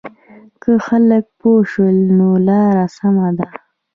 که 0.61 0.71
خلک 0.87 1.23
پوه 1.39 1.61
شول 1.71 1.97
نو 2.17 2.29
لاره 2.45 2.85
سمه 2.97 3.29
ده. 3.37 3.47